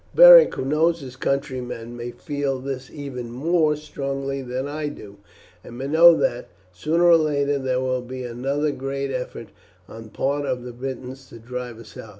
[0.15, 5.17] "Beric, who knows his countrymen, may feel this even more strongly than I do,
[5.63, 9.49] and may know that, sooner or later, there will be another great effort
[9.87, 12.09] on the part of the Britons to drive us out.